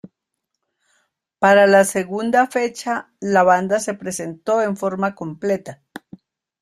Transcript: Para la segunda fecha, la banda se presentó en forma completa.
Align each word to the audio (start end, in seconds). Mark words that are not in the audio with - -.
Para 1.37 1.67
la 1.67 1.83
segunda 1.85 2.47
fecha, 2.47 3.13
la 3.19 3.43
banda 3.43 3.79
se 3.79 3.93
presentó 3.93 4.63
en 4.63 4.75
forma 4.75 5.13
completa. 5.13 5.83